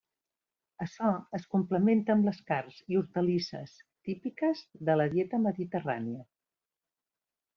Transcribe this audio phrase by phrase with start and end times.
[0.85, 3.75] Açò es complementa amb les carns i hortalisses
[4.09, 6.27] típiques de la dieta mediterrània.